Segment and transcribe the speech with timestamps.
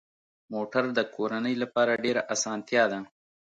[0.53, 2.99] موټر د کورنۍ لپاره ډېره اسانتیا ده.